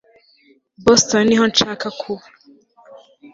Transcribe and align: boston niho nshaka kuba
boston 0.85 1.21
niho 1.27 1.45
nshaka 1.51 1.87
kuba 1.99 2.25